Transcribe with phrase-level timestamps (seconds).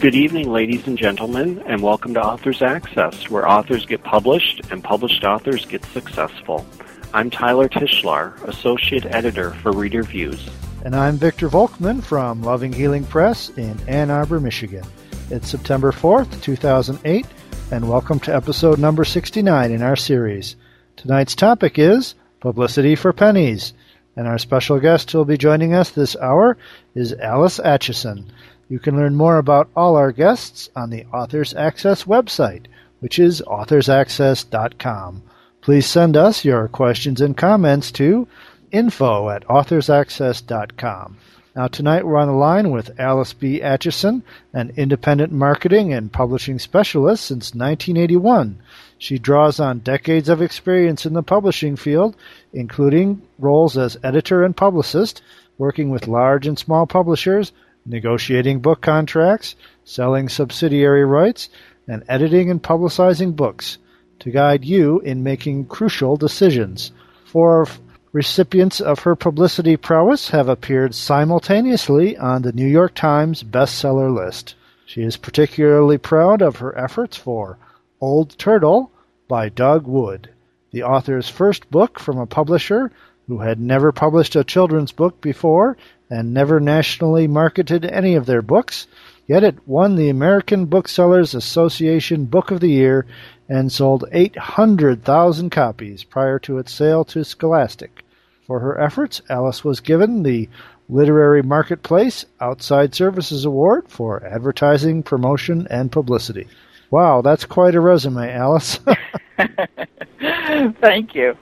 [0.00, 4.82] Good evening, ladies and gentlemen, and welcome to Authors Access, where authors get published and
[4.82, 6.64] published authors get successful.
[7.12, 10.48] I'm Tyler Tichelaar, Associate Editor for Reader Views.
[10.84, 14.84] And I'm Victor Volkman from Loving Healing Press in Ann Arbor, Michigan.
[15.30, 17.26] It's September 4th, 2008,
[17.72, 20.54] and welcome to episode number 69 in our series.
[20.94, 23.72] Tonight's topic is Publicity for Pennies,
[24.14, 26.56] and our special guest who will be joining us this hour
[26.94, 28.26] is Alice Acheson.
[28.68, 32.66] You can learn more about all our guests on the Authors Access website,
[33.00, 35.22] which is authorsaccess.com.
[35.62, 38.28] Please send us your questions and comments to
[38.70, 41.16] info at authorsaccess.com.
[41.56, 43.60] Now, tonight we're on the line with Alice B.
[43.60, 48.58] Acheson, an independent marketing and publishing specialist since 1981.
[48.98, 52.16] She draws on decades of experience in the publishing field,
[52.52, 55.22] including roles as editor and publicist,
[55.56, 57.50] working with large and small publishers,
[57.88, 61.48] negotiating book contracts, selling subsidiary rights,
[61.86, 63.78] and editing and publicizing books
[64.20, 66.92] to guide you in making crucial decisions.
[67.24, 67.66] Four
[68.12, 74.54] recipients of her publicity prowess have appeared simultaneously on the New York Times bestseller list.
[74.86, 77.58] She is particularly proud of her efforts for
[78.00, 78.90] Old Turtle
[79.28, 80.30] by Doug Wood,
[80.70, 82.90] the author's first book from a publisher
[83.26, 85.76] who had never published a children's book before
[86.10, 88.86] and never nationally marketed any of their books,
[89.26, 93.06] yet it won the American Booksellers Association Book of the Year
[93.48, 98.04] and sold 800,000 copies prior to its sale to Scholastic.
[98.46, 100.48] For her efforts, Alice was given the
[100.88, 106.46] Literary Marketplace Outside Services Award for Advertising, Promotion, and Publicity.
[106.90, 108.80] Wow, that's quite a resume, Alice.
[110.80, 111.36] Thank you.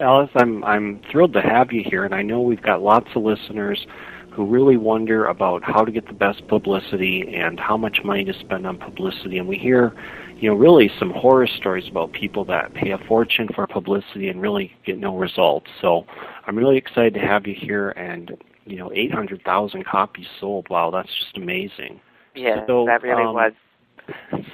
[0.00, 3.22] Alice, I'm I'm thrilled to have you here, and I know we've got lots of
[3.22, 3.86] listeners
[4.32, 8.32] who really wonder about how to get the best publicity and how much money to
[8.40, 9.38] spend on publicity.
[9.38, 9.94] And we hear,
[10.36, 14.42] you know, really some horror stories about people that pay a fortune for publicity and
[14.42, 15.70] really get no results.
[15.80, 16.04] So
[16.48, 20.68] I'm really excited to have you here, and you know, 800,000 copies sold.
[20.68, 22.00] Wow, that's just amazing.
[22.34, 23.52] Yeah, so, that really um, was.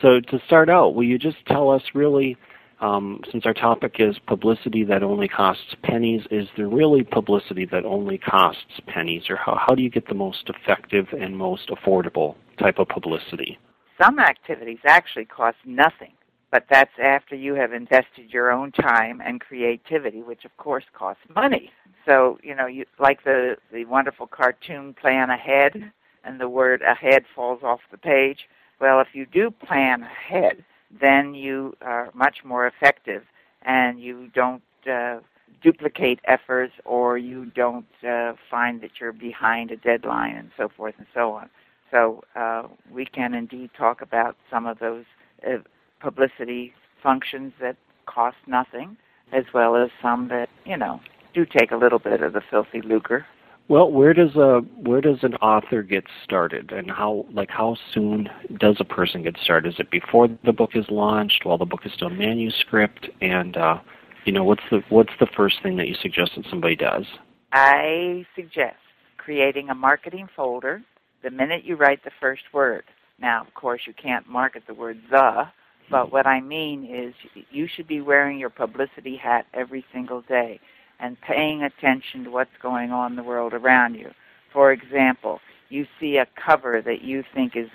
[0.02, 2.36] So to start out, will you just tell us really?
[2.80, 7.84] Um, since our topic is publicity that only costs pennies, is there really publicity that
[7.84, 12.36] only costs pennies, or how, how do you get the most effective and most affordable
[12.58, 13.58] type of publicity?
[14.02, 16.12] Some activities actually cost nothing,
[16.50, 21.22] but that's after you have invested your own time and creativity, which of course costs
[21.34, 21.70] money.
[22.06, 25.92] So, you know, you, like the, the wonderful cartoon Plan Ahead,
[26.24, 28.48] and the word ahead falls off the page.
[28.80, 30.64] Well, if you do plan ahead,
[30.98, 33.22] then you are much more effective
[33.62, 35.18] and you don't uh,
[35.62, 40.94] duplicate efforts or you don't uh, find that you're behind a deadline and so forth
[40.98, 41.50] and so on.
[41.90, 45.04] So uh, we can indeed talk about some of those
[45.46, 45.58] uh,
[46.00, 48.96] publicity functions that cost nothing,
[49.32, 51.00] as well as some that you know
[51.34, 53.26] do take a little bit of the filthy lucre.
[53.70, 58.28] Well, where does a where does an author get started, and how like how soon
[58.58, 59.74] does a person get started?
[59.74, 63.78] Is it before the book is launched, while the book is still manuscript, and uh,
[64.24, 67.04] you know what's the what's the first thing that you suggest that somebody does?
[67.52, 68.74] I suggest
[69.18, 70.82] creating a marketing folder
[71.22, 72.82] the minute you write the first word.
[73.20, 75.44] Now, of course, you can't market the word the,
[75.88, 77.14] but what I mean is
[77.52, 80.58] you should be wearing your publicity hat every single day
[81.00, 84.10] and paying attention to what's going on in the world around you.
[84.52, 87.68] For example, you see a cover that you think is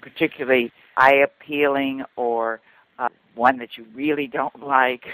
[0.00, 2.60] particularly eye appealing or
[2.98, 5.04] uh, one that you really don't like,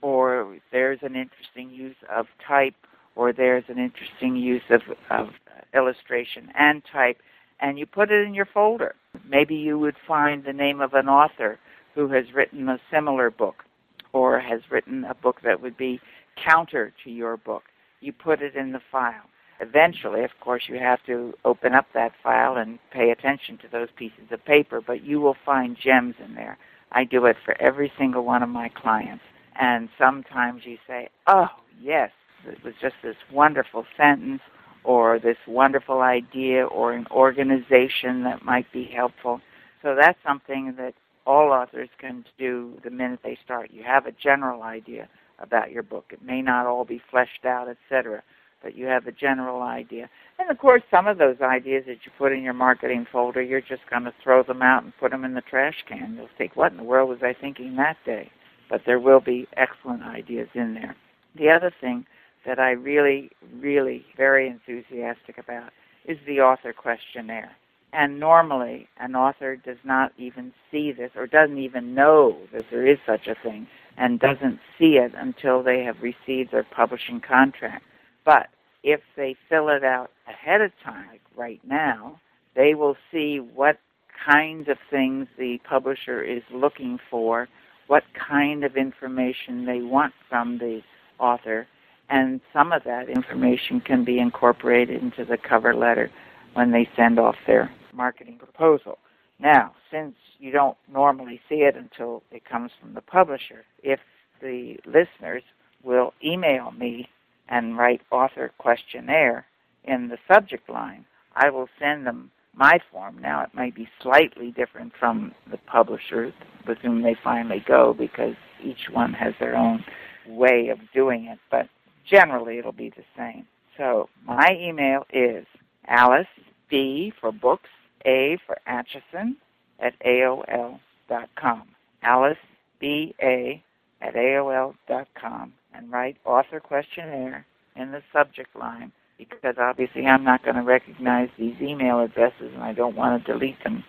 [0.00, 2.74] or there's an interesting use of type,
[3.14, 5.28] or there's an interesting use of, of
[5.74, 7.18] illustration and type,
[7.60, 8.94] and you put it in your folder.
[9.28, 11.58] Maybe you would find the name of an author
[11.94, 13.64] who has written a similar book
[14.12, 16.00] or has written a book that would be
[16.36, 17.64] counter to your book.
[18.00, 19.24] You put it in the file.
[19.60, 23.88] Eventually, of course, you have to open up that file and pay attention to those
[23.96, 26.58] pieces of paper, but you will find gems in there.
[26.90, 29.22] I do it for every single one of my clients.
[29.60, 31.48] And sometimes you say, oh,
[31.80, 32.10] yes,
[32.46, 34.42] it was just this wonderful sentence
[34.84, 39.40] or this wonderful idea or an organization that might be helpful.
[39.82, 40.94] So that's something that
[41.24, 43.70] all authors can do the minute they start.
[43.72, 45.08] You have a general idea
[45.42, 46.06] about your book.
[46.10, 48.22] It may not all be fleshed out, etc.,
[48.62, 50.08] but you have a general idea.
[50.38, 53.60] And of course, some of those ideas that you put in your marketing folder, you're
[53.60, 56.14] just going to throw them out and put them in the trash can.
[56.16, 58.30] You'll think, what in the world was I thinking that day?
[58.70, 60.96] But there will be excellent ideas in there.
[61.34, 62.06] The other thing
[62.46, 65.72] that I really, really very enthusiastic about
[66.04, 67.52] is the author questionnaire.
[67.92, 72.86] And normally, an author does not even see this or doesn't even know that there
[72.86, 73.66] is such a thing
[73.96, 77.84] and doesn't see it until they have received their publishing contract.
[78.24, 78.48] But
[78.82, 82.20] if they fill it out ahead of time, like right now,
[82.54, 83.78] they will see what
[84.24, 87.48] kinds of things the publisher is looking for,
[87.86, 90.80] what kind of information they want from the
[91.18, 91.66] author,
[92.08, 96.10] and some of that information can be incorporated into the cover letter
[96.54, 98.98] when they send off their marketing proposal.
[99.42, 103.98] Now, since you don't normally see it until it comes from the publisher, if
[104.40, 105.42] the listeners
[105.82, 107.08] will email me
[107.48, 109.46] and write author questionnaire
[109.82, 111.04] in the subject line,
[111.34, 113.18] I will send them my form.
[113.20, 116.32] Now, it might be slightly different from the publisher
[116.68, 119.84] with whom they finally go because each one has their own
[120.28, 121.68] way of doing it, but
[122.08, 123.44] generally it'll be the same.
[123.76, 125.46] So my email is
[125.88, 126.28] Alice
[126.68, 127.70] B for books,
[128.06, 129.36] A for Acheson
[129.78, 131.62] at AOL.com.
[132.02, 132.38] Alice
[132.80, 133.62] B A
[134.00, 137.46] at AOL.com and write author questionnaire
[137.76, 142.62] in the subject line because obviously I'm not going to recognize these email addresses and
[142.62, 143.84] I don't want to delete them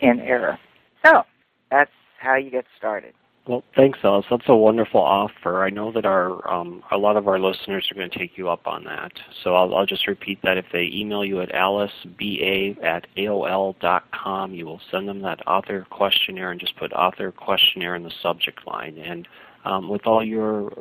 [0.00, 0.58] in error.
[1.04, 1.22] So
[1.70, 3.14] that's how you get started.
[3.46, 4.24] Well, thanks, Alice.
[4.30, 5.62] That's a wonderful offer.
[5.64, 8.48] I know that our um, a lot of our listeners are going to take you
[8.48, 9.12] up on that.
[9.42, 10.56] So I'll, I'll just repeat that.
[10.56, 15.46] If they email you at aliceba at aol dot com, you will send them that
[15.46, 18.96] author questionnaire and just put author questionnaire in the subject line.
[18.96, 19.28] And
[19.66, 20.72] um, with all your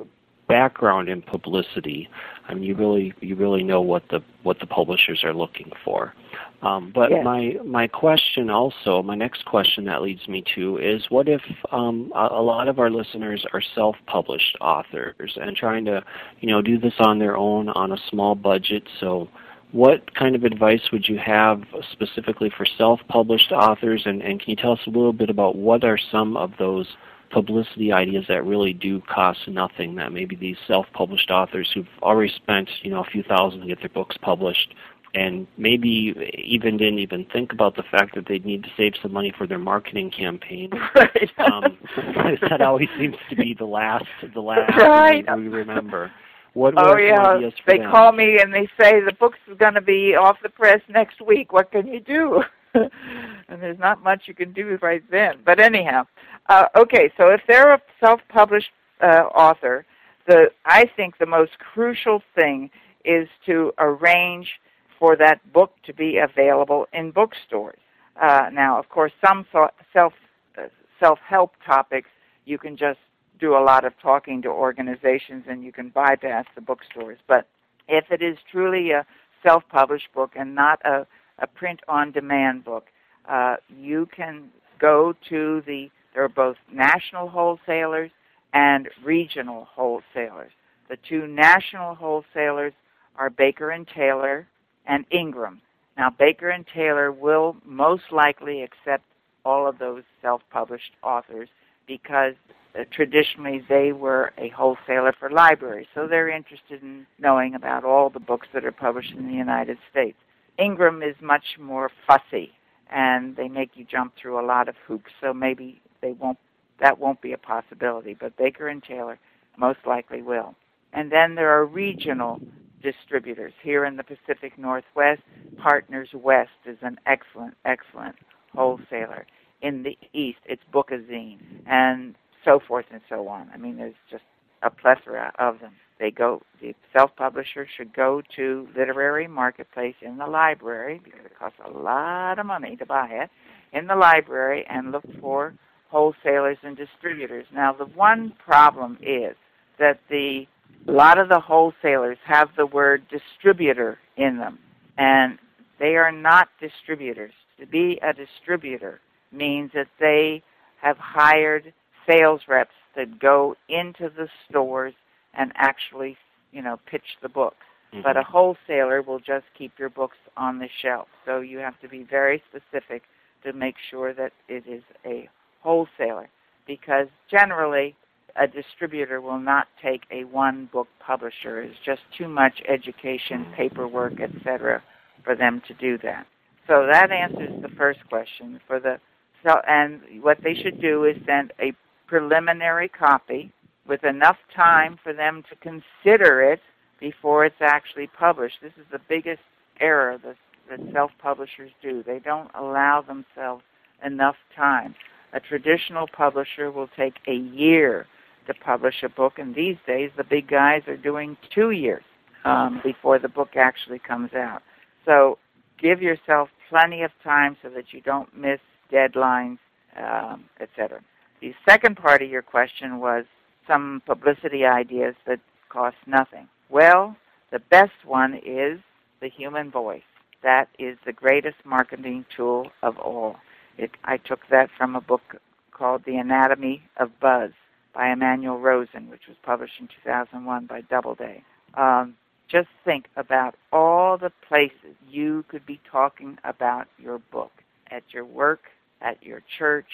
[0.47, 2.09] background in publicity,
[2.47, 6.13] I mean, you really you really know what the what the publishers are looking for.
[6.61, 7.23] Um, but yes.
[7.25, 11.41] my my question also, my next question that leads me to is, what if
[11.71, 16.03] um, a, a lot of our listeners are self-published authors and trying to,
[16.39, 18.83] you know, do this on their own on a small budget?
[18.99, 19.27] So,
[19.73, 24.03] what kind of advice would you have specifically for self-published authors?
[24.05, 26.87] And, and can you tell us a little bit about what are some of those
[27.33, 32.69] publicity ideas that really do cost nothing that maybe these self-published authors who've already spent
[32.83, 34.73] you know a few thousand to get their books published
[35.15, 36.13] and maybe
[36.43, 39.45] even didn't even think about the fact that they'd need to save some money for
[39.45, 40.71] their marketing campaign.
[40.95, 41.31] Right.
[41.39, 41.77] um,
[42.49, 45.25] that always seems to be the last, the last right.
[45.37, 46.11] we remember.
[46.53, 47.89] What oh yeah, they them?
[47.89, 51.51] call me and they say the book's going to be off the press next week.
[51.51, 52.43] What can you do?
[52.75, 55.39] and there's not much you can do right then.
[55.43, 56.05] But anyhow,
[56.47, 57.11] uh, okay.
[57.17, 59.85] So if they're a self-published uh, author,
[60.27, 62.69] the I think the most crucial thing
[63.05, 64.59] is to arrange
[64.99, 67.79] for that book to be available in bookstores.
[68.21, 70.13] Uh, now, of course, some self
[70.57, 70.63] uh,
[70.99, 72.09] self-help topics
[72.45, 72.99] you can just
[73.39, 77.17] do a lot of talking to organizations and you can bypass the bookstores.
[77.27, 77.47] But
[77.87, 79.05] if it is truly a
[79.41, 81.05] self-published book and not a
[81.39, 82.87] a print-on-demand book.
[83.27, 84.49] Uh, you can
[84.79, 88.11] go to the, there are both national wholesalers
[88.53, 90.51] and regional wholesalers.
[90.89, 92.73] The two national wholesalers
[93.15, 94.47] are Baker and Taylor
[94.85, 95.61] and Ingram.
[95.97, 99.03] Now, Baker and Taylor will most likely accept
[99.45, 101.49] all of those self-published authors
[101.87, 102.33] because
[102.77, 108.09] uh, traditionally they were a wholesaler for libraries, so they're interested in knowing about all
[108.09, 110.17] the books that are published in the United States.
[110.57, 112.51] Ingram is much more fussy,
[112.89, 115.11] and they make you jump through a lot of hoops.
[115.21, 116.37] So maybe they won't.
[116.79, 118.15] That won't be a possibility.
[118.19, 119.17] But Baker and Taylor
[119.57, 120.55] most likely will.
[120.91, 122.41] And then there are regional
[122.81, 125.21] distributors here in the Pacific Northwest.
[125.57, 128.15] Partners West is an excellent, excellent
[128.53, 129.25] wholesaler.
[129.61, 133.49] In the East, it's Bookazine, and so forth and so on.
[133.53, 134.25] I mean, there's just
[134.61, 140.25] a plethora of them they go the self-publisher should go to literary marketplace in the
[140.25, 143.29] library because it costs a lot of money to buy it
[143.71, 145.53] in the library and look for
[145.93, 147.45] wholesalers and distributors.
[147.53, 149.35] Now the one problem is
[149.77, 150.47] that the
[150.87, 154.57] a lot of the wholesalers have the word distributor in them
[154.97, 155.37] and
[155.79, 157.31] they are not distributors.
[157.59, 158.99] To be a distributor
[159.31, 160.41] means that they
[160.81, 161.71] have hired
[162.09, 164.95] sales reps that go into the stores
[165.35, 166.17] and actually,
[166.51, 167.65] you know, pitch the books.
[167.93, 168.01] Mm-hmm.
[168.01, 171.07] But a wholesaler will just keep your books on the shelf.
[171.23, 173.03] So you have to be very specific
[173.43, 175.29] to make sure that it is a
[175.63, 176.29] wholesaler
[176.67, 177.95] because generally
[178.35, 181.61] a distributor will not take a one book publisher.
[181.61, 184.81] It's just too much education, paperwork, etc.
[185.23, 186.25] for them to do that.
[186.67, 188.99] So that answers the first question for the
[189.45, 191.73] so and what they should do is send a
[192.07, 193.51] preliminary copy
[193.85, 196.61] with enough time for them to consider it
[197.01, 198.55] before it's actually published.
[198.61, 199.41] This is the biggest
[199.81, 200.37] error that
[200.69, 202.03] that self-publishers do.
[202.03, 203.63] They don't allow themselves
[204.05, 204.95] enough time.
[205.33, 208.07] A traditional publisher will take a year
[208.47, 212.03] to publish a book, and these days the big guys are doing two years
[212.45, 214.61] um, before the book actually comes out.
[215.05, 215.37] So
[215.79, 218.59] give yourself plenty of time so that you don't miss
[218.91, 219.57] deadlines,
[219.97, 221.01] um, etc.
[221.41, 223.25] The second part of your question was
[223.67, 226.47] some publicity ideas that cost nothing.
[226.69, 227.15] Well,
[227.51, 228.79] the best one is
[229.21, 230.03] the human voice.
[230.43, 233.37] That is the greatest marketing tool of all.
[233.77, 235.37] It, I took that from a book
[235.71, 237.51] called The Anatomy of Buzz
[237.93, 241.43] by Emanuel Rosen, which was published in 2001 by Doubleday.
[241.75, 242.15] Um,
[242.47, 247.51] just think about all the places you could be talking about your book
[247.89, 248.61] at your work,
[249.01, 249.87] at your church,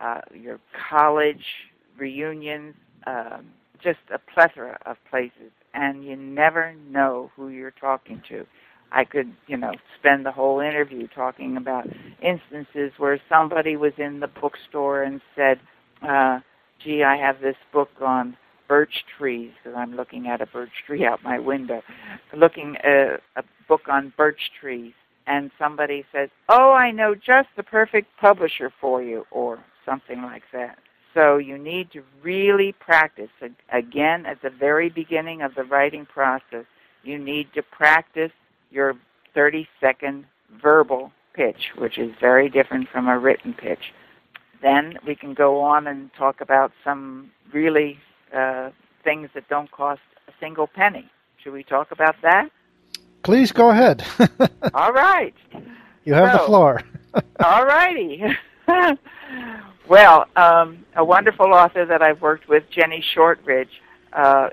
[0.00, 1.44] uh, your college
[1.98, 2.74] reunions,
[3.06, 3.46] um,
[3.82, 8.46] just a plethora of places, and you never know who you're talking to.
[8.92, 11.86] I could, you know, spend the whole interview talking about
[12.22, 15.60] instances where somebody was in the bookstore and said,
[16.02, 16.40] uh,
[16.78, 21.04] "Gee, I have this book on birch trees because I'm looking at a birch tree
[21.06, 21.82] out my window,
[22.34, 24.94] looking at uh, a book on birch trees."
[25.26, 30.44] And somebody says, "Oh, I know just the perfect publisher for you," or something like
[30.52, 30.78] that.
[31.14, 33.30] So you need to really practice.
[33.72, 36.64] Again, at the very beginning of the writing process,
[37.02, 38.32] you need to practice
[38.70, 38.94] your
[39.34, 40.24] 30 second
[40.60, 43.92] verbal pitch, which is very different from a written pitch.
[44.60, 47.98] Then we can go on and talk about some really
[48.34, 48.70] uh,
[49.04, 51.08] things that don't cost a single penny.
[51.42, 52.50] Should we talk about that?
[53.22, 54.04] Please go ahead.
[54.74, 55.34] all right.
[56.04, 56.82] You have so, the floor.
[57.44, 58.22] all righty.
[59.88, 63.80] well, um, a wonderful author that I've worked with, Jennie Shortridge,
[64.12, 64.50] uh,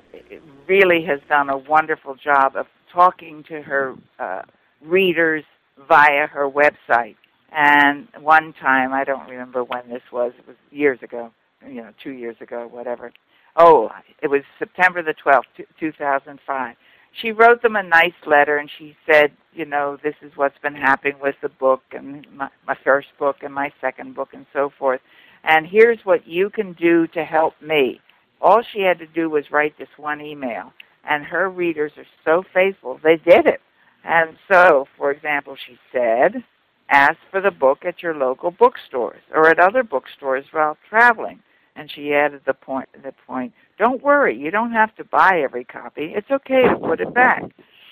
[0.68, 4.42] really has done a wonderful job of talking to her uh,
[4.84, 5.44] readers
[5.88, 7.18] via her website.
[7.52, 11.32] And one time, I don't remember when this was, it was years ago,
[11.68, 13.12] you know, two years ago, whatever.
[13.56, 13.90] Oh,
[14.22, 16.76] it was September the 12th, 2005.
[17.22, 20.76] She wrote them a nice letter and she said, you know, this is what's been
[20.76, 24.70] happening with the book and my, my first book and my second book and so
[24.78, 25.00] forth.
[25.46, 28.02] And here's what you can do to help me.
[28.42, 30.74] All she had to do was write this one email
[31.08, 33.62] and her readers are so faithful, they did it.
[34.04, 36.44] And so, for example, she said,
[36.90, 41.40] ask for the book at your local bookstores or at other bookstores while traveling.
[41.76, 45.66] And she added the point, the point, don't worry, you don't have to buy every
[45.66, 46.14] copy.
[46.16, 47.44] It's okay to put it back.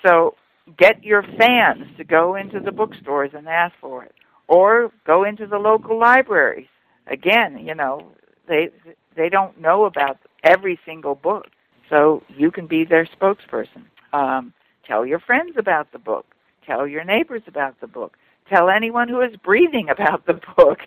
[0.05, 0.36] So
[0.77, 4.13] get your fans to go into the bookstores and ask for it.
[4.48, 6.67] Or go into the local libraries.
[7.08, 8.12] Again, you know,
[8.48, 8.70] they
[9.15, 11.48] they don't know about every single book.
[11.89, 13.85] So you can be their spokesperson.
[14.13, 14.53] Um,
[14.85, 16.25] tell your friends about the book.
[16.65, 18.17] Tell your neighbors about the book.
[18.49, 20.79] Tell anyone who is breathing about the book.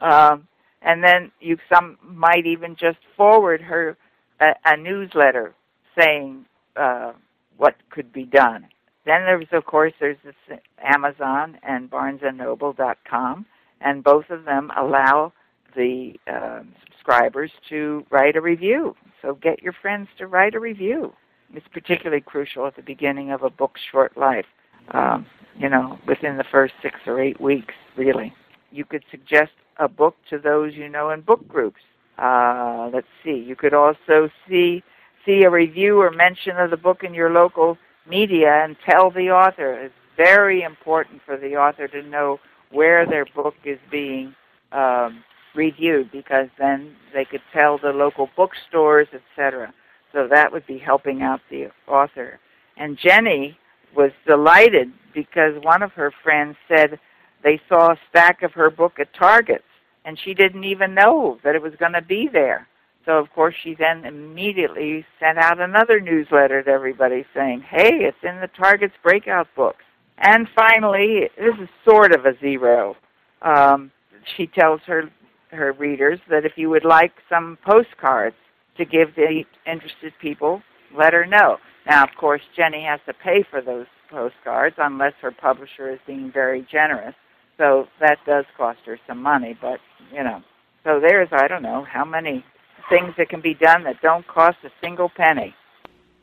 [0.00, 0.46] Um,
[0.82, 3.96] and then you some might even just forward her
[4.40, 5.54] a, a newsletter
[5.98, 6.44] saying
[6.76, 7.12] uh,
[7.56, 8.66] what could be done.
[9.06, 13.46] Then there's of course there's this Amazon and BarnesandNoble.com,
[13.80, 15.32] and both of them allow
[15.76, 18.96] the uh, subscribers to write a review.
[19.22, 21.12] So get your friends to write a review.
[21.52, 24.46] It's particularly crucial at the beginning of a book's short life.
[24.90, 25.26] Um,
[25.56, 28.34] you know, within the first six or eight weeks, really.
[28.70, 31.80] You could suggest a book to those you know in book groups.
[32.18, 33.44] Uh, let's see.
[33.46, 34.82] You could also see
[35.24, 37.78] see a review or mention of the book in your local
[38.08, 39.72] media and tell the author.
[39.74, 42.40] It's very important for the author to know
[42.70, 44.34] where their book is being
[44.72, 45.24] um,
[45.54, 49.72] reviewed because then they could tell the local bookstores, etc.
[50.12, 52.38] So that would be helping out the author.
[52.76, 53.58] And Jennie
[53.96, 56.98] was delighted because one of her friends said
[57.42, 59.62] they saw a stack of her book at Target
[60.04, 62.66] and she didn't even know that it was going to be there.
[63.06, 68.22] So of course she then immediately sent out another newsletter to everybody saying, "Hey, it's
[68.22, 69.84] in the Target's breakout books."
[70.18, 72.96] And finally, this is sort of a zero.
[73.42, 73.90] Um,
[74.36, 75.10] she tells her
[75.54, 78.36] her readers that if you would like some postcards
[78.76, 80.62] to give to interested people,
[80.96, 81.58] let her know.
[81.86, 86.30] Now, of course, Jennie has to pay for those postcards unless her publisher is being
[86.32, 87.14] very generous.
[87.58, 89.80] So that does cost her some money, but
[90.12, 90.42] you know.
[90.82, 92.44] So there's I don't know how many
[92.88, 95.54] things that can be done that don't cost a single penny.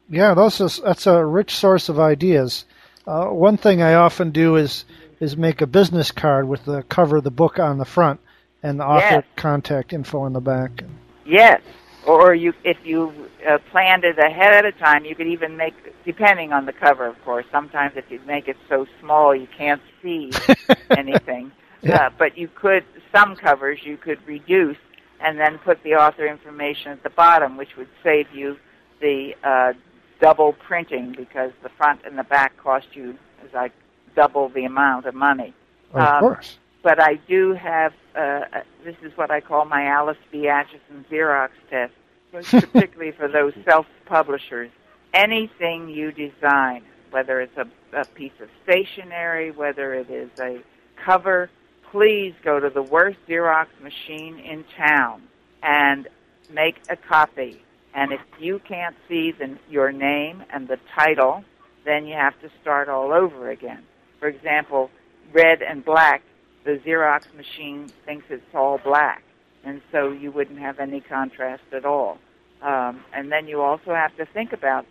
[0.09, 2.65] Yeah, those is, that's a rich source of ideas.
[3.07, 4.85] Uh, one thing I often do is
[5.19, 8.19] is make a business card with the cover of the book on the front
[8.63, 9.23] and the author yes.
[9.35, 10.83] contact info in the back.
[11.25, 11.61] Yes,
[12.05, 13.13] or you if you
[13.47, 15.73] uh, planned it ahead of time, you could even make,
[16.05, 17.45] depending on the cover, of course.
[17.51, 20.31] Sometimes if you make it so small you can't see
[20.91, 21.51] anything,
[21.81, 22.07] yeah.
[22.07, 24.77] uh, but you could some covers you could reduce
[25.19, 28.57] and then put the author information at the bottom, which would save you
[29.01, 29.73] the uh,
[30.19, 33.17] double printing because the front and the back cost you
[33.53, 33.73] like
[34.15, 35.53] double the amount of money.
[35.93, 36.57] Of um, course.
[36.83, 40.47] But I do have uh, this is what I call my Alice B.
[40.47, 41.93] Acheson Xerox test,
[42.31, 44.69] particularly for those self-publishers.
[45.13, 50.61] Anything you design, whether it's a, a piece of stationery, whether it is a
[51.03, 51.49] cover,
[51.91, 55.23] please go to the worst Xerox machine in town
[55.61, 56.07] and
[56.53, 57.61] make a copy.
[57.93, 61.43] And if you can't see the, your name and the title,
[61.85, 63.83] then you have to start all over again.
[64.19, 64.89] For example,
[65.33, 66.21] red and black,
[66.63, 69.23] the Xerox machine thinks it's all black,
[69.63, 72.17] and so you wouldn't have any contrast at all.
[72.61, 74.85] Um, and then you also have to think about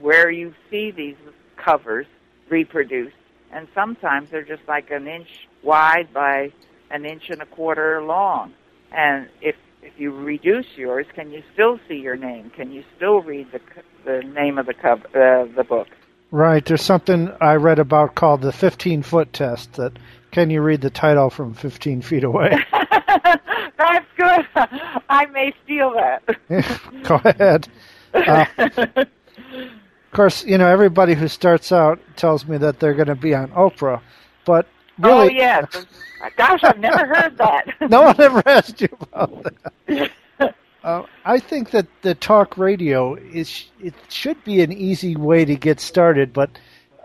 [0.00, 1.16] where you see these
[1.56, 2.06] covers
[2.48, 3.16] reproduced,
[3.52, 6.52] and sometimes they're just like an inch wide by
[6.90, 8.54] an inch and a quarter long.
[8.92, 12.50] And if if you reduce yours, can you still see your name?
[12.50, 13.60] Can you still read the
[14.04, 15.88] the name of the cover uh, the book?
[16.30, 16.64] Right.
[16.64, 19.74] There's something I read about called the 15 foot test.
[19.74, 19.92] That
[20.32, 22.56] can you read the title from 15 feet away?
[22.72, 24.46] That's good.
[25.08, 26.22] I may steal that.
[27.04, 27.68] Go ahead.
[28.14, 28.46] Uh,
[28.96, 29.06] of
[30.12, 33.48] course, you know everybody who starts out tells me that they're going to be on
[33.48, 34.00] Oprah,
[34.44, 34.66] but
[34.98, 35.86] really, oh yes.
[36.36, 37.66] Gosh, I've never heard that.
[37.90, 39.46] no one ever asked you about
[39.88, 40.10] that.
[40.84, 45.56] Uh, I think that the talk radio is it should be an easy way to
[45.56, 46.50] get started, but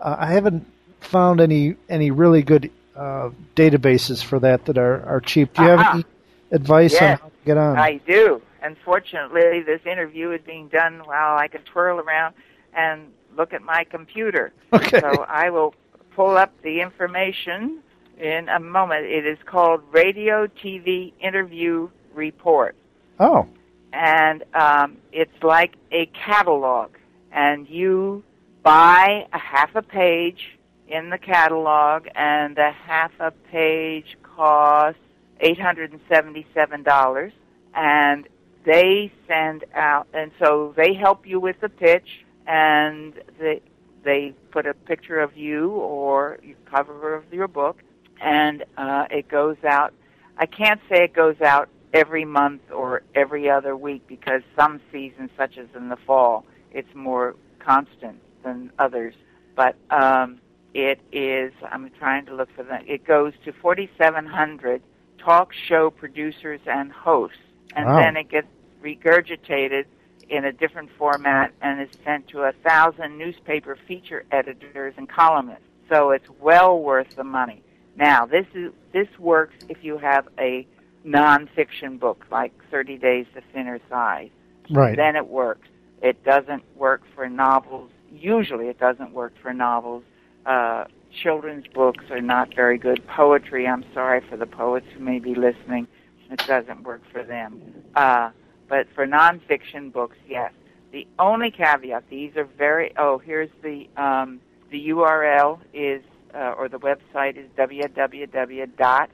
[0.00, 0.66] uh, I haven't
[1.00, 5.54] found any any really good uh, databases for that that are, are cheap.
[5.54, 5.90] Do you have uh-huh.
[5.94, 6.04] any
[6.50, 7.78] advice yes, on how to get on?
[7.78, 8.42] I do.
[8.62, 12.34] Unfortunately, this interview is being done while I can twirl around
[12.74, 14.52] and look at my computer.
[14.72, 15.00] Okay.
[15.00, 15.74] So I will
[16.14, 17.78] pull up the information
[18.18, 19.06] in a moment.
[19.06, 22.76] It is called Radio TV Interview Report.
[23.18, 23.48] Oh
[23.92, 26.90] and um, it's like a catalog,
[27.32, 28.22] and you
[28.62, 30.57] buy a half a page
[30.88, 35.00] in the catalog, and a half a page costs
[35.40, 37.32] eight hundred and seventy-seven dollars,
[37.74, 38.26] and
[38.64, 43.60] they send out, and so they help you with the pitch, and they
[44.04, 47.82] they put a picture of you or your cover of your book,
[48.20, 49.92] and uh, it goes out.
[50.36, 55.30] I can't say it goes out every month or every other week because some seasons,
[55.36, 59.14] such as in the fall, it's more constant than others.
[59.56, 60.40] But um,
[60.78, 64.80] it is, I'm trying to look for that, it goes to 4,700
[65.18, 67.38] talk show producers and hosts,
[67.74, 67.98] and wow.
[67.98, 68.46] then it gets
[68.82, 69.86] regurgitated
[70.28, 75.64] in a different format and is sent to a thousand newspaper feature editors and columnists.
[75.88, 77.62] So it's well worth the money.
[77.96, 80.64] Now, this is this works if you have a
[81.04, 84.30] nonfiction book like 30 Days to Thinner Thighs.
[84.70, 84.96] Right.
[84.96, 85.66] Then it works.
[86.02, 87.90] It doesn't work for novels.
[88.12, 90.04] Usually it doesn't work for novels.
[90.48, 90.84] Uh,
[91.22, 93.06] children's books are not very good.
[93.06, 95.86] Poetry, I'm sorry for the poets who may be listening.
[96.30, 97.60] It doesn't work for them.
[97.94, 98.30] Uh,
[98.68, 100.52] but for nonfiction books, yes.
[100.90, 106.02] The only caveat, these are very, oh, here's the, um, the URL is,
[106.34, 109.08] uh, or the website is www.r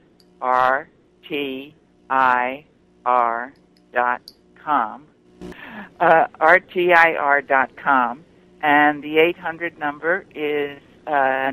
[1.29, 1.73] R-T-I-R
[3.93, 4.21] dot
[4.63, 5.07] com,
[5.99, 8.23] uh, R-T-I-R dot com,
[8.61, 11.51] and the 800 number is uh,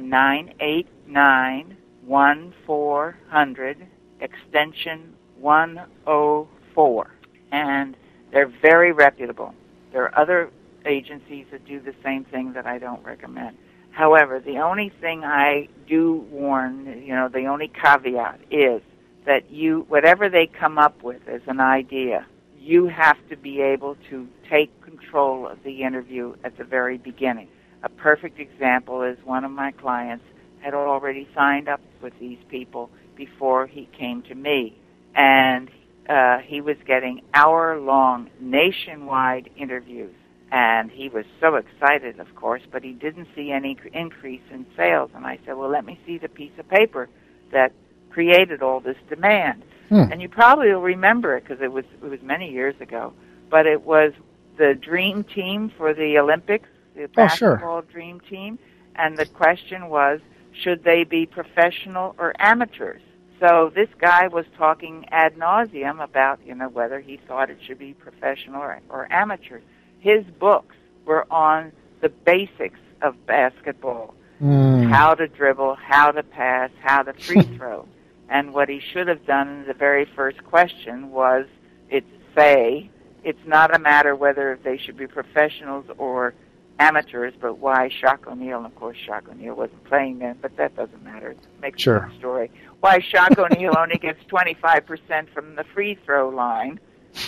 [2.06, 3.86] 989-1400,
[4.20, 7.10] extension 104,
[7.50, 7.96] and
[8.30, 9.54] they're very reputable.
[9.92, 10.50] There are other
[10.86, 13.56] agencies that do the same thing that I don't recommend.
[13.90, 18.80] However, the only thing I do warn, you know, the only caveat is
[19.26, 22.26] that you, whatever they come up with as an idea,
[22.58, 27.48] you have to be able to take control of the interview at the very beginning.
[27.82, 30.24] A perfect example is one of my clients
[30.60, 34.76] had already signed up with these people before he came to me.
[35.14, 35.68] And
[36.08, 40.14] uh, he was getting hour long nationwide interviews.
[40.50, 45.10] And he was so excited, of course, but he didn't see any increase in sales.
[45.14, 47.08] And I said, Well, let me see the piece of paper
[47.52, 47.72] that
[48.10, 49.62] created all this demand.
[49.88, 50.12] Hmm.
[50.12, 53.14] And you probably will remember it because it was it was many years ago.
[53.50, 54.12] But it was
[54.58, 57.92] the dream team for the Olympics, the basketball oh, sure.
[57.92, 58.58] dream team,
[58.96, 60.20] and the question was,
[60.52, 63.02] should they be professional or amateurs?
[63.40, 67.78] So this guy was talking ad nauseum about you know whether he thought it should
[67.78, 69.60] be professional or, or amateur.
[69.98, 74.90] his books were on the basics of basketball Mm.
[74.90, 77.86] how to dribble, how to pass, how to free throw.
[78.28, 81.46] And what he should have done in the very first question was
[81.90, 82.04] it
[82.36, 82.90] say
[83.22, 86.34] it's not a matter whether they should be professionals or
[86.78, 90.74] amateurs, but why Shaq O'Neal, and of course Shaq O'Neal wasn't playing then, but that
[90.76, 91.30] doesn't matter.
[91.30, 92.10] It makes Sure.
[92.12, 92.50] a story.
[92.80, 96.80] Why Shaq O'Neal only gets 25% from the free throw line,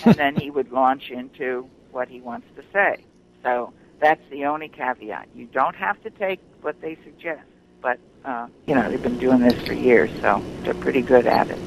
[0.05, 3.05] and then he would launch into what he wants to say.
[3.43, 5.29] So that's the only caveat.
[5.35, 7.43] You don't have to take what they suggest,
[7.81, 11.51] but uh, you know they've been doing this for years, so they're pretty good at
[11.51, 11.59] it.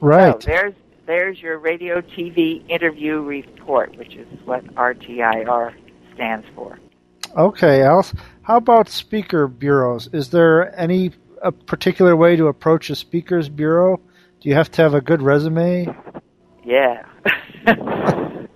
[0.00, 0.42] Right.
[0.42, 0.74] So there's
[1.06, 5.74] there's your radio TV interview report, which is what RTIR
[6.18, 6.78] stands for.
[7.36, 8.12] Okay, Alice.
[8.42, 10.08] How about speaker bureaus?
[10.12, 14.00] Is there any a particular way to approach a speaker's bureau?
[14.40, 15.86] Do you have to have a good resume?
[16.64, 17.06] Yeah,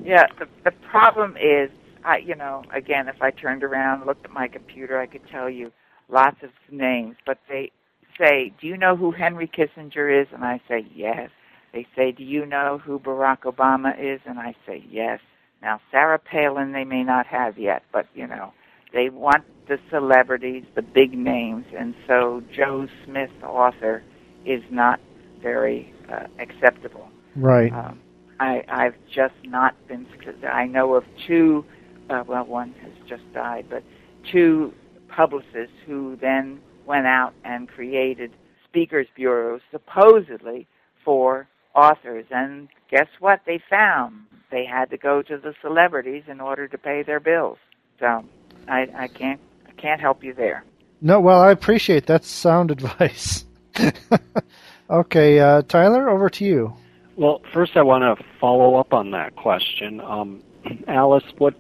[0.05, 0.27] yeah.
[0.39, 1.71] The, the problem is,
[2.05, 5.27] I you know, again, if I turned around, and looked at my computer, I could
[5.31, 5.71] tell you
[6.09, 7.71] lots of names, but they
[8.19, 11.31] say, "Do you know who Henry Kissinger is?" And I say, "Yes."
[11.73, 15.21] They say, "Do you know who Barack Obama is?" And I say, "Yes."
[15.63, 18.53] Now, Sarah Palin, they may not have yet, but you know,
[18.93, 24.03] they want the celebrities, the big names, and so Joe Smith, author,
[24.45, 25.01] is not
[25.41, 27.09] very uh, acceptable.
[27.37, 27.73] Right.
[27.73, 28.01] Um,
[28.41, 30.07] I, I've just not been.
[30.51, 31.65] I know of two.
[32.11, 33.85] Uh, well, one has just died, but
[34.31, 34.73] two
[35.09, 38.33] publicists who then went out and created
[38.69, 40.67] speakers bureaus supposedly
[41.05, 42.27] for authors.
[42.31, 43.43] And guess what?
[43.47, 44.23] They found
[44.53, 47.59] they had to go to the celebrities in order to pay their bills.
[47.99, 48.25] So
[48.69, 49.41] I, I can't.
[49.67, 50.65] I can't help you there.
[51.01, 53.45] No, well, I appreciate that sound advice.
[54.91, 56.75] okay, uh, Tyler, over to you.
[57.17, 60.43] Well, first I want to follow up on that question, um,
[60.87, 61.25] Alice.
[61.39, 61.55] What?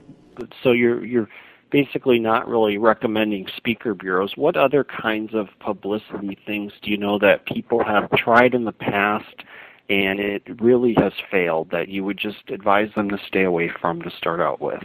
[0.62, 1.28] So you're you're
[1.70, 4.37] basically not really recommending speaker bureaus.
[4.37, 8.72] What other kinds of publicity things do you know that people have tried in the
[8.72, 9.44] past
[9.92, 14.00] and it really has failed that you would just advise them to stay away from
[14.02, 14.83] to start out with?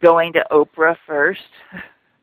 [0.00, 1.40] Going to Oprah first.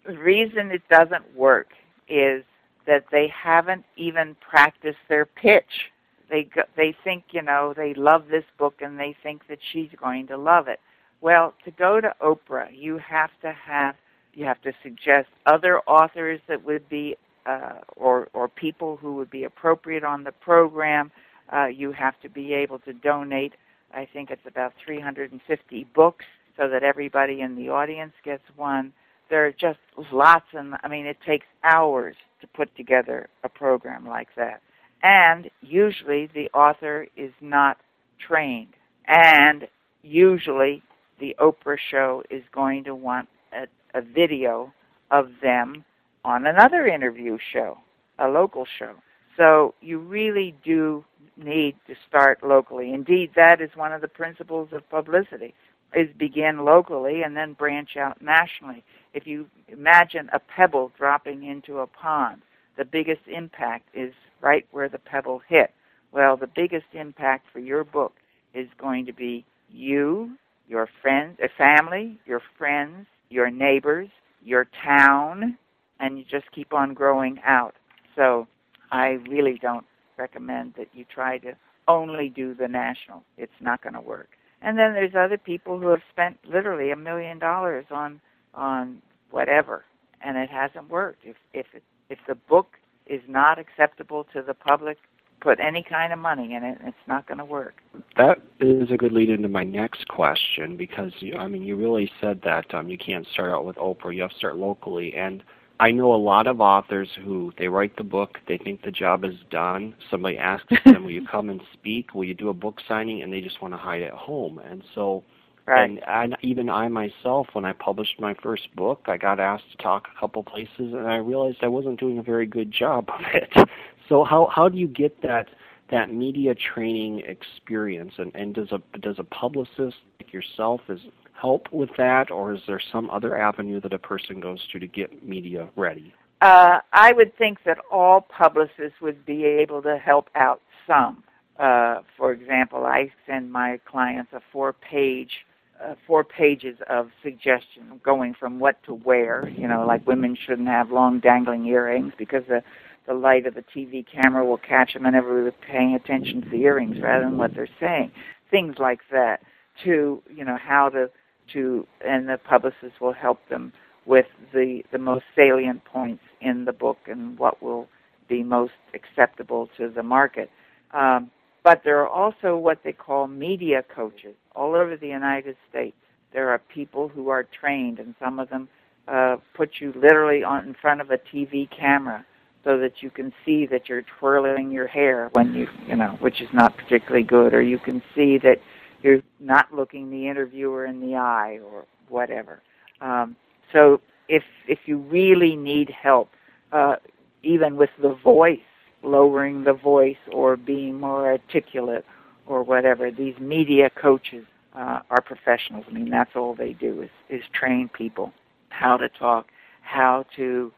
[0.05, 1.67] The reason it doesn't work
[2.07, 2.43] is
[2.87, 5.91] that they haven't even practiced their pitch.
[6.29, 10.27] They they think you know they love this book and they think that she's going
[10.27, 10.79] to love it.
[11.21, 13.95] Well, to go to Oprah, you have to have
[14.33, 19.29] you have to suggest other authors that would be uh, or or people who would
[19.29, 21.11] be appropriate on the program.
[21.51, 23.53] Uh, you have to be able to donate.
[23.93, 26.25] I think it's about 350 books
[26.57, 28.93] so that everybody in the audience gets one.
[29.29, 29.79] There are just
[30.11, 34.61] lots, and I mean, it takes hours to put together a program like that.
[35.03, 37.77] And usually the author is not
[38.25, 38.73] trained.
[39.07, 39.67] And
[40.01, 40.81] usually
[41.19, 44.73] the Oprah show is going to want a, a video
[45.11, 45.85] of them
[46.25, 47.77] on another interview show,
[48.19, 48.95] a local show.
[49.37, 51.05] So you really do
[51.37, 52.91] need to start locally.
[52.91, 55.53] Indeed, that is one of the principles of publicity
[55.95, 58.83] is begin locally and then branch out nationally.
[59.13, 62.41] If you imagine a pebble dropping into a pond,
[62.77, 65.71] the biggest impact is right where the pebble hit.
[66.11, 68.13] Well, the biggest impact for your book
[68.53, 70.31] is going to be you,
[70.67, 74.09] your friends, a family, your friends, your neighbors,
[74.43, 75.57] your town,
[75.99, 77.75] and you just keep on growing out.
[78.15, 78.47] So
[78.91, 79.85] I really don't
[80.17, 81.53] recommend that you try to
[81.87, 83.23] only do the national.
[83.37, 84.29] It's not going to work.
[84.61, 88.19] And then there's other people who have spent literally a million dollars on
[88.53, 89.83] on whatever,
[90.21, 91.19] and it hasn't worked.
[91.23, 92.67] If if it, if the book
[93.05, 94.97] is not acceptable to the public,
[95.41, 97.75] put any kind of money in it, it's not going to work.
[98.17, 102.11] That is a good lead into my next question because you, I mean you really
[102.19, 104.15] said that um, you can't start out with Oprah.
[104.15, 105.43] You have to start locally, and
[105.79, 109.23] I know a lot of authors who they write the book, they think the job
[109.23, 109.93] is done.
[110.09, 112.15] Somebody asks them, "Will you come and speak?
[112.15, 114.59] Will you do a book signing?" and they just want to hide at home.
[114.59, 115.23] And so,
[115.67, 115.89] Right.
[115.89, 119.77] and I, even I myself, when I published my first book, I got asked to
[119.83, 123.19] talk a couple places, and I realized I wasn't doing a very good job of
[123.33, 123.51] it.
[124.09, 125.49] So how how do you get that
[125.91, 131.01] that media training experience, and and does a does a publicist like yourself is
[131.39, 134.87] help with that, or is there some other avenue that a person goes to to
[134.87, 136.13] get media ready?
[136.41, 141.23] Uh, I would think that all publicists would be able to help out some.
[141.59, 145.45] Uh, for example, I send my clients a four-page,
[145.83, 149.49] uh, four pages of suggestion going from what to wear.
[149.49, 152.63] You know, like women shouldn't have long dangling earrings because the
[153.07, 156.63] the light of the TV camera will catch them and everybody's paying attention to the
[156.63, 158.11] earrings rather than what they're saying.
[158.51, 159.41] Things like that.
[159.83, 161.09] To you know how to
[161.53, 163.73] to, and the publicist will help them
[164.05, 167.87] with the the most salient points in the book and what will
[168.29, 170.49] be most acceptable to the market.
[170.93, 171.31] Um,
[171.63, 175.97] but there are also what they call media coaches all over the United States.
[176.33, 178.69] There are people who are trained, and some of them
[179.07, 182.25] uh, put you literally on in front of a TV camera
[182.63, 186.41] so that you can see that you're twirling your hair when you, you know, which
[186.41, 188.59] is not particularly good, or you can see that
[189.01, 192.61] you're not looking the interviewer in the eye, or whatever.
[193.01, 193.35] Um,
[193.71, 196.29] so if if you really need help,
[196.71, 196.97] uh,
[197.43, 198.59] even with the voice
[199.03, 202.05] lowering the voice or being more articulate
[202.45, 203.11] or whatever.
[203.11, 205.85] These media coaches uh, are professionals.
[205.89, 208.33] I mean, that's all they do is, is train people
[208.69, 209.47] how to talk,
[209.81, 210.71] how to,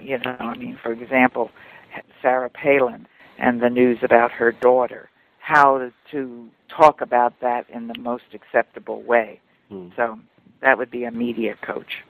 [0.00, 1.50] you know, I mean, for example,
[2.22, 3.06] Sarah Palin
[3.38, 5.10] and the news about her daughter,
[5.44, 9.38] how to, talk about that in the most acceptable way.
[9.68, 9.90] Hmm.
[9.94, 10.18] So
[10.60, 12.02] that would be a media coach.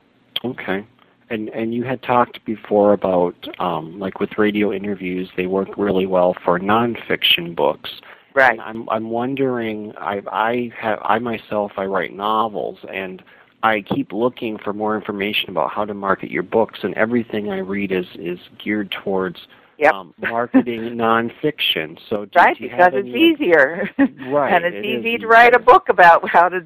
[0.42, 0.86] Okay.
[1.28, 6.06] And and you had talked before about um, like with radio interviews, they work really
[6.06, 7.90] well for nonfiction books.
[8.34, 8.52] Right.
[8.52, 9.92] And I'm I'm wondering.
[9.98, 13.22] I I have I myself I write novels and.
[13.62, 17.60] I keep looking for more information about how to market your books, and everything I
[17.60, 19.38] read is is geared towards
[19.78, 19.92] yep.
[19.92, 21.98] um, marketing nonfiction.
[22.08, 23.88] So right, because it's easier,
[24.30, 24.54] right?
[24.54, 26.64] and it's it easy to write a book about how to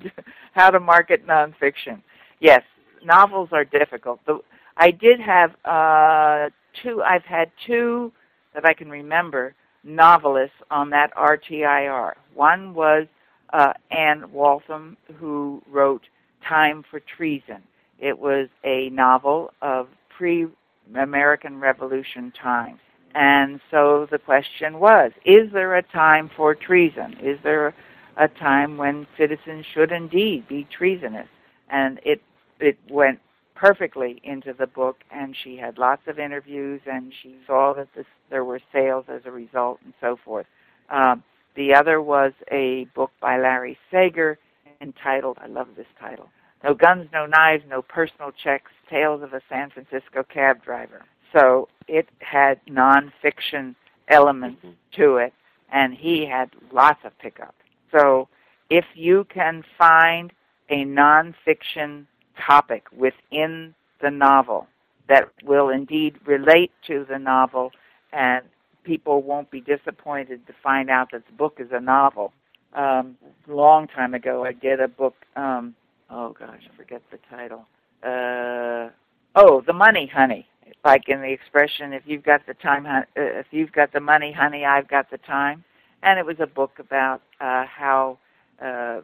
[0.52, 2.02] how to market nonfiction.
[2.40, 2.62] Yes,
[3.04, 4.20] novels are difficult.
[4.26, 4.40] The,
[4.76, 6.50] I did have uh,
[6.82, 7.02] two.
[7.02, 8.12] I've had two
[8.54, 12.12] that I can remember novelists on that RTIR.
[12.34, 13.06] One was
[13.52, 16.02] uh, Ann Waltham, who wrote
[16.46, 17.62] Time for Treason.
[17.98, 22.80] It was a novel of pre-American Revolution times.
[23.18, 27.16] And so the question was, is there a time for treason?
[27.20, 27.74] Is there
[28.16, 31.26] a time when citizens should indeed be treasonous?
[31.68, 32.22] And it
[32.60, 33.18] it went
[33.56, 38.06] perfectly into the book, and she had lots of interviews, and she saw that this,
[38.30, 40.46] there were sales as a result, and so forth.
[40.88, 41.24] Um,
[41.56, 44.38] the other was a book by Larry Sager
[44.80, 46.28] entitled, I love this title,
[46.62, 51.02] No Guns, No Knives, No Personal Checks, Tales of a San Francisco Cab Driver.
[51.32, 53.74] So it had nonfiction
[54.08, 54.74] elements mm-hmm.
[54.92, 55.32] to it,
[55.72, 57.54] and he had lots of pickup.
[57.92, 58.28] So
[58.70, 60.32] if you can find
[60.70, 62.06] a nonfiction
[62.46, 64.66] topic within the novel
[65.08, 67.72] that will indeed relate to the novel,
[68.12, 68.44] and
[68.84, 72.32] people won't be disappointed to find out that the book is a novel.
[72.74, 75.14] Um, long time ago, I did a book.
[75.34, 75.74] Um,
[76.10, 77.66] oh gosh, I forget the title.
[78.02, 78.90] Uh,
[79.34, 80.46] oh, the money, honey.
[80.84, 84.32] Like in the expression, if you've got the time, uh, if you've got the money,
[84.32, 85.64] honey, I've got the time.
[86.02, 88.18] And it was a book about uh, how
[88.62, 89.00] uh,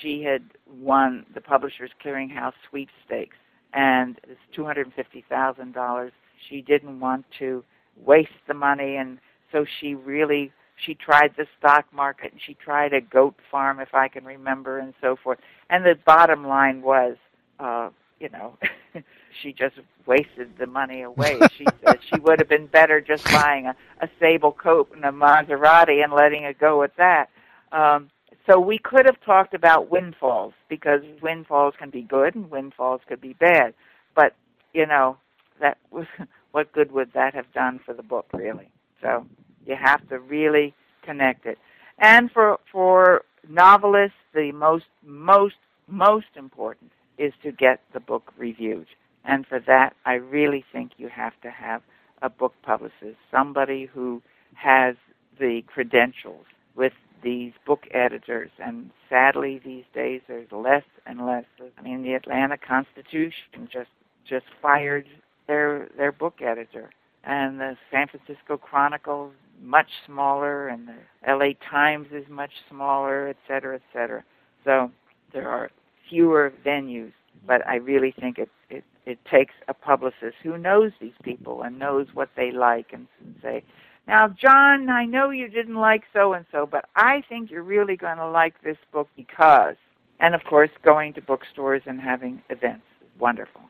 [0.00, 0.42] she had
[0.80, 3.36] won the Publishers Clearinghouse sweepstakes,
[3.72, 6.12] and it's two hundred and fifty thousand dollars.
[6.48, 7.62] She didn't want to
[8.04, 9.18] waste the money, and
[9.52, 13.94] so she really she tried the stock market and she tried a goat farm, if
[13.94, 15.38] I can remember, and so forth.
[15.70, 17.16] And the bottom line was,
[17.60, 18.58] uh, you know,
[19.42, 19.76] she just
[20.06, 21.38] wasted the money away.
[21.56, 25.10] She said she would have been better just buying a, a sable coat and a
[25.10, 27.28] Maserati and letting it go at that.
[27.72, 28.10] Um,
[28.46, 33.20] so we could have talked about windfalls because windfalls can be good and windfalls could
[33.20, 33.74] be bad.
[34.14, 34.34] But,
[34.72, 35.16] you know,
[35.60, 36.06] that was
[36.52, 38.68] what good would that have done for the book really?
[39.00, 39.26] So
[39.66, 41.58] you have to really connect it.
[41.98, 45.56] And for for novelists, the most most
[45.88, 46.90] most important
[47.22, 48.88] is to get the book reviewed.
[49.24, 51.82] And for that, I really think you have to have
[52.20, 54.20] a book publicist, somebody who
[54.54, 54.96] has
[55.38, 61.44] the credentials with these book editors, and sadly these days there's less and less.
[61.78, 63.90] I mean, the Atlanta Constitution just
[64.28, 65.06] just fired
[65.46, 66.90] their their book editor,
[67.22, 69.30] and the San Francisco Chronicle
[69.62, 70.96] much smaller, and the
[71.28, 71.56] L.A.
[71.70, 74.24] Times is much smaller, et cetera, et cetera.
[74.64, 74.90] So
[75.32, 75.70] there are
[76.08, 77.12] fewer venues,
[77.46, 81.78] but I really think it it it takes a publicist who knows these people and
[81.78, 83.64] knows what they like and, and say,
[84.06, 87.96] now, John, I know you didn't like so and so, but I think you're really
[87.96, 89.76] going to like this book because.
[90.20, 93.62] And of course, going to bookstores and having events is wonderful.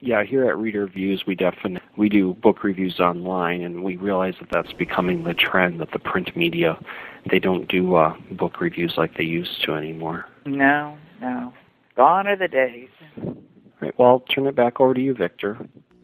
[0.00, 4.34] Yeah, here at Reader Views, we definitely we do book reviews online, and we realize
[4.40, 5.80] that that's becoming the trend.
[5.80, 6.78] That the print media,
[7.30, 10.26] they don't do uh, book reviews like they used to anymore.
[10.44, 11.54] No, no,
[11.96, 12.90] gone are the days.
[13.80, 13.98] Right.
[13.98, 15.58] Well, I'll turn it back over to you, Victor.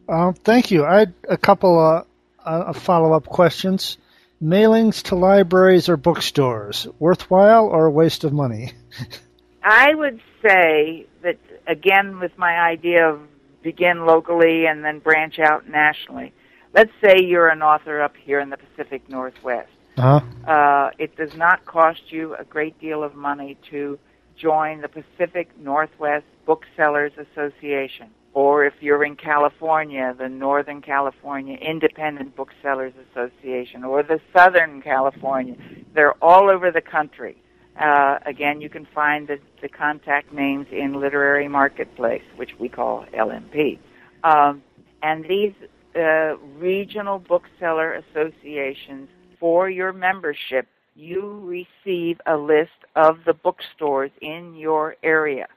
[0.09, 0.83] Uh, thank you.
[0.83, 2.07] I had a couple of
[2.43, 3.97] uh, follow-up questions.
[4.43, 8.71] Mailings to libraries or bookstores, worthwhile or a waste of money?
[9.63, 13.19] I would say that again with my idea of
[13.61, 16.33] begin locally and then branch out nationally.
[16.73, 19.69] Let's say you're an author up here in the Pacific Northwest.
[19.97, 20.51] Uh-huh.
[20.51, 23.99] Uh, it does not cost you a great deal of money to
[24.41, 28.09] join the Pacific Northwest Booksellers Association.
[28.33, 35.55] Or if you're in California, the Northern California Independent Booksellers Association, or the Southern California.
[35.93, 37.35] They're all over the country.
[37.79, 43.05] Uh, again, you can find the, the, contact names in Literary Marketplace, which we call
[43.13, 43.79] LMP.
[44.23, 44.61] Um,
[45.01, 45.53] and these
[45.95, 54.55] uh, regional bookseller associations, for your membership, you receive a list of the bookstores in
[54.55, 55.47] your area,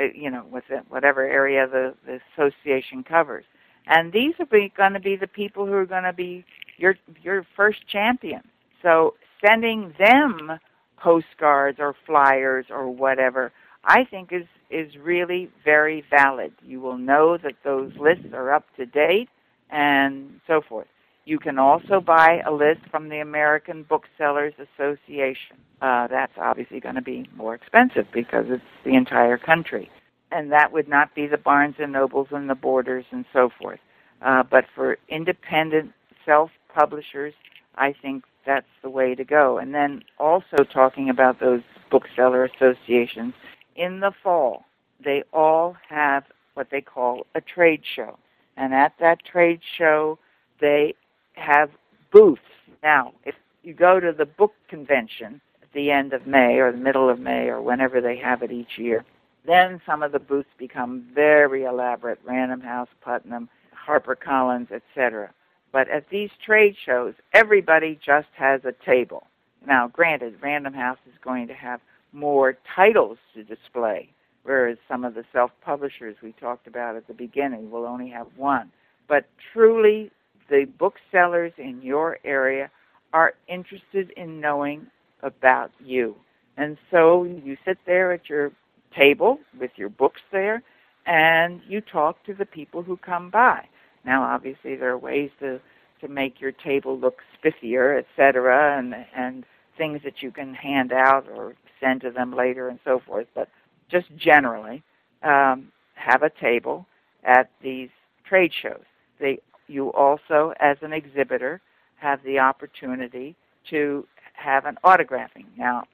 [0.00, 3.44] uh, you know, within whatever area the, the association covers.
[3.86, 6.44] And these are going to be the people who are going to be
[6.78, 8.42] your your first champion.
[8.82, 10.58] So sending them
[10.96, 13.52] postcards or flyers or whatever,
[13.84, 16.52] I think is is really very valid.
[16.64, 19.28] You will know that those lists are up to date
[19.70, 20.86] and so forth.
[21.26, 25.56] You can also buy a list from the American Booksellers Association.
[25.80, 29.90] Uh, that's obviously going to be more expensive because it's the entire country,
[30.30, 33.80] and that would not be the Barnes and Nobles and the Borders and so forth.
[34.20, 35.92] Uh, but for independent
[36.24, 37.34] self-publishers,
[37.76, 39.58] I think that's the way to go.
[39.58, 43.34] And then also talking about those bookseller associations,
[43.76, 44.64] in the fall,
[45.02, 48.18] they all have what they call a trade show.
[48.56, 50.18] And at that trade show,
[50.60, 50.94] they
[51.34, 51.70] have
[52.12, 52.40] booths.
[52.82, 56.78] Now, if you go to the book convention at the end of May or the
[56.78, 59.04] middle of May or whenever they have it each year,
[59.46, 63.48] then some of the booths become very elaborate, Random House, Putnam,
[63.86, 65.30] HarperCollins, etc.
[65.72, 69.26] But at these trade shows, everybody just has a table.
[69.66, 71.80] Now, granted, Random House is going to have
[72.12, 74.08] more titles to display,
[74.44, 78.70] whereas some of the self-publishers we talked about at the beginning will only have one.
[79.08, 80.10] But truly,
[80.48, 82.70] the booksellers in your area
[83.12, 84.86] are interested in knowing
[85.22, 86.16] about you.
[86.56, 88.52] And so you sit there at your
[88.96, 90.62] table with your books there
[91.06, 93.66] and you talk to the people who come by.
[94.04, 95.60] Now, obviously, there are ways to
[96.00, 99.44] to make your table look spiffier, etc., and and
[99.78, 103.26] things that you can hand out or send to them later and so forth.
[103.34, 103.48] But
[103.90, 104.82] just generally,
[105.22, 106.86] um, have a table
[107.24, 107.88] at these
[108.24, 108.84] trade shows.
[109.18, 111.60] They you also, as an exhibitor,
[111.96, 113.36] have the opportunity
[113.70, 115.46] to have an autographing.
[115.56, 115.84] Now,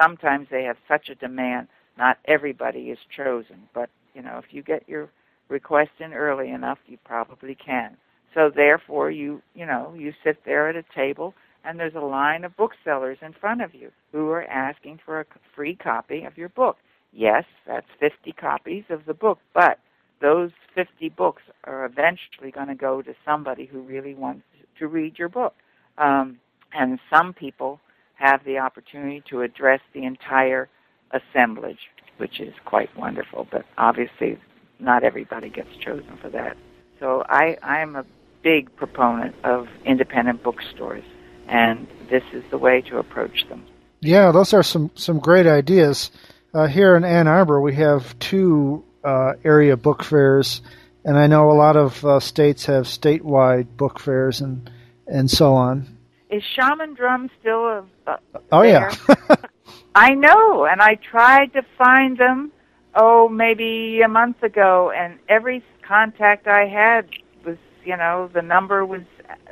[0.00, 4.62] sometimes they have such a demand, not everybody is chosen, but you know, if you
[4.62, 5.08] get your
[5.48, 7.96] request in early enough, you probably can.
[8.34, 12.44] So therefore, you you know, you sit there at a table and there's a line
[12.44, 16.48] of booksellers in front of you who are asking for a free copy of your
[16.48, 16.78] book.
[17.12, 19.78] Yes, that's 50 copies of the book, but
[20.20, 24.42] those 50 books are eventually going to go to somebody who really wants
[24.78, 25.54] to read your book.
[25.98, 26.38] Um,
[26.72, 27.80] and some people
[28.14, 30.68] have the opportunity to address the entire
[31.10, 33.48] assemblage, which is quite wonderful.
[33.50, 34.38] But obviously,
[34.78, 36.56] not everybody gets chosen for that.
[36.98, 38.04] So I, I'm a
[38.42, 41.04] big proponent of independent bookstores,
[41.48, 43.64] and this is the way to approach them.
[44.00, 46.10] Yeah, those are some, some great ideas.
[46.52, 50.62] Uh, here in Ann Arbor, we have two uh, area book fairs,
[51.04, 54.70] and I know a lot of uh, states have statewide book fairs and
[55.06, 55.98] and so on.
[56.30, 57.84] Is Shaman Drum still a?
[58.06, 58.16] Uh,
[58.52, 58.90] oh there?
[59.28, 59.36] yeah.
[59.94, 62.52] I know, and I tried to find them.
[62.94, 67.08] Oh, maybe a month ago, and every contact I had
[67.44, 69.02] was, you know, the number was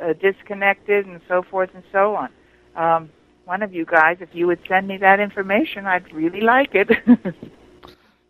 [0.01, 2.31] uh, disconnected, and so forth and so on.
[2.75, 3.11] Um,
[3.45, 6.91] one of you guys, if you would send me that information, I'd really like it.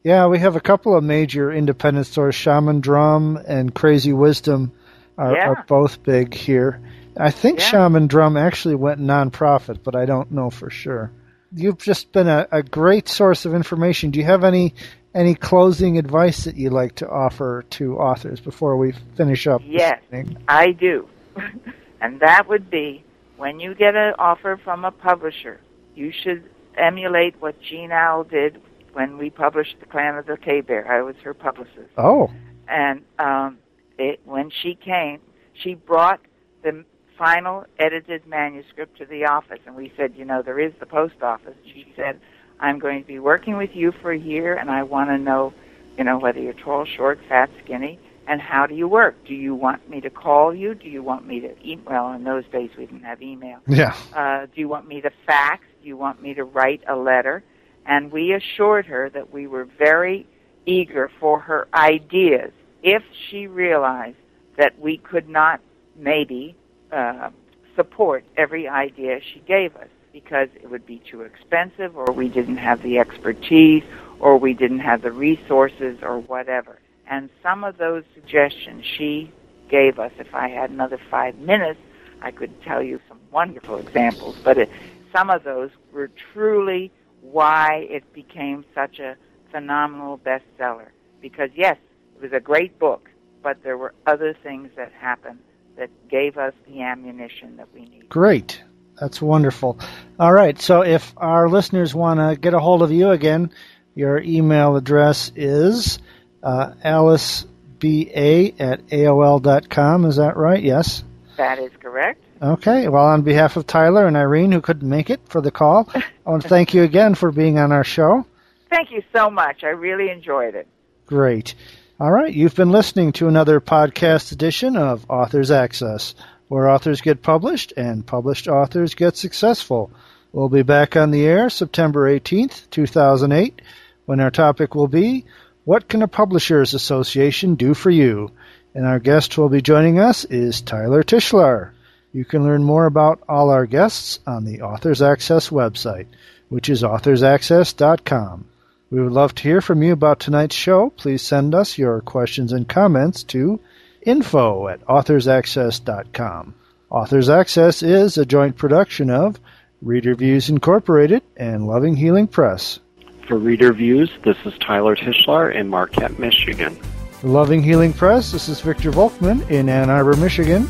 [0.09, 2.35] Yeah, we have a couple of major independent stores.
[2.35, 4.73] Shaman Drum and Crazy Wisdom
[5.19, 5.49] are, yeah.
[5.49, 6.81] are both big here.
[7.15, 7.67] I think yeah.
[7.67, 11.13] Shaman Drum actually went nonprofit, but I don't know for sure.
[11.53, 14.11] You've just been a, a great source of information.
[14.11, 14.73] Do you have any
[15.15, 19.61] any closing advice that you'd like to offer to authors before we finish up?
[19.63, 20.01] Yes,
[20.49, 21.07] I do.
[22.01, 23.05] and that would be
[23.37, 25.61] when you get an offer from a publisher,
[25.95, 26.49] you should
[26.79, 28.63] emulate what Jean Auel did
[28.99, 30.91] when we published The Clan of the Cave Bear.
[30.91, 31.93] I was her publicist.
[31.97, 32.33] Oh.
[32.67, 33.59] And um,
[33.97, 35.21] it, when she came,
[35.53, 36.21] she brought
[36.65, 36.85] the
[37.17, 41.23] final edited manuscript to the office, and we said, you know, there is the post
[41.23, 41.55] office.
[41.65, 42.21] She said,
[42.59, 45.55] I'm going to be working with you for a year, and I want to know,
[45.97, 49.15] you know, whether you're tall, short, fat, skinny, and how do you work?
[49.25, 50.75] Do you want me to call you?
[50.75, 51.85] Do you want me to email?
[51.87, 53.61] Well, in those days we didn't have email.
[53.69, 53.97] Yeah.
[54.13, 55.65] Uh, do you want me to fax?
[55.83, 57.45] Do you want me to write a letter?
[57.89, 60.27] And we assured her that we were very
[60.67, 64.19] eager for her ideas if she realized
[64.59, 65.61] that we could not
[65.97, 66.55] maybe
[66.93, 67.31] uh,
[67.75, 72.59] support every idea she gave us because it would be too expensive or we didn't
[72.59, 73.85] have the expertise
[74.21, 76.79] or we didn't have the resources or whatever.
[77.07, 79.33] And some of those suggestions she
[79.71, 81.81] gave us, if I had another five minutes,
[82.21, 84.71] I could tell you some wonderful examples, but it,
[85.13, 86.91] some of those were truly
[87.33, 89.17] why it became such a
[89.51, 90.89] phenomenal bestseller.
[91.21, 91.77] Because yes,
[92.17, 93.11] it was a great book,
[93.43, 95.39] but there were other things that happened
[95.77, 98.09] that gave us the ammunition that we need.
[98.09, 98.63] Great.
[99.01, 99.79] That's wonderful.
[100.19, 100.61] All right.
[100.61, 103.53] So if our listeners want to get a hold of you again,
[103.95, 105.99] your email address is
[106.43, 110.05] uh, aliceba at aol.com.
[110.05, 110.63] Is that right?
[110.63, 111.05] Yes?
[111.37, 112.23] That is correct.
[112.41, 112.89] Okay.
[112.89, 116.31] Well, on behalf of Tyler and Irene, who couldn't make it for the call, I
[116.31, 118.27] want to thank you again for being on our show.
[118.71, 119.65] Thank you so much.
[119.65, 120.69] I really enjoyed it.
[121.07, 121.55] Great.
[121.99, 122.33] All right.
[122.33, 126.15] You've been listening to another podcast edition of Authors Access,
[126.49, 129.91] where authors get published and published authors get successful.
[130.33, 133.63] We'll be back on the air September 18th, 2008,
[134.05, 135.25] when our topic will be
[135.65, 138.31] What Can a Publishers Association Do for You?
[138.75, 141.71] And our guest who will be joining us is Tyler Tichelaar.
[142.13, 146.07] You can learn more about all our guests on the Authors Access website,
[146.49, 148.47] which is authorsaccess.com.
[148.91, 150.91] We would love to hear from you about tonight's show.
[150.91, 153.61] Please send us your questions and comments to
[154.01, 156.55] info at authorsaccess.com.
[156.91, 159.39] Authors Access is a joint production of
[159.83, 162.81] Reader Views Incorporated and Loving Healing Press.
[163.27, 166.75] For Reader Views, this is Tyler Tichelaar in Marquette, Michigan.
[167.21, 170.67] For Loving Healing Press, this is Victor Volkman in Ann Arbor, Michigan,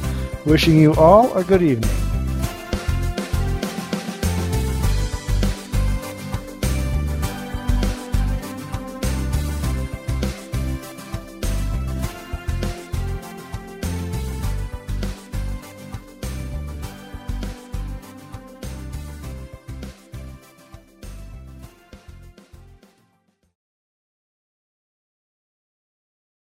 [0.49, 2.18] wishing you all a good evening.